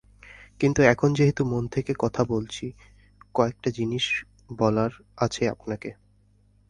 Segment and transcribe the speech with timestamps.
[0.59, 2.65] কিন্তু এখন যেহেতু মন থেকে কথা বলছি,
[3.35, 4.05] কয়েকটা জিনিস
[4.57, 4.91] বলার
[5.17, 5.89] আছে আপনাকে।